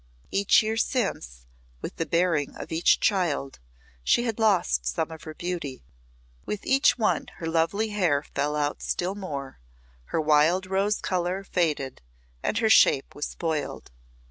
[0.31, 1.45] Each year since,
[1.83, 3.59] with the bearing of each child,
[4.03, 5.83] she had lost some of her beauty.
[6.43, 9.59] With each one her lovely hair fell out still more,
[10.05, 12.01] her wild rose colour faded,
[12.41, 13.91] and her shape was spoiled.